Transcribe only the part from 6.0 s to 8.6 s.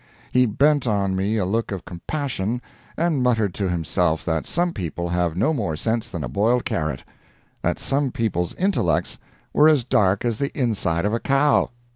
than a boiled carrot—that some people's